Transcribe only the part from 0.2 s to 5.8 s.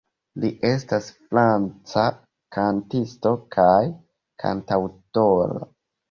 Li estas franca kantisto kaj kantaŭtoro.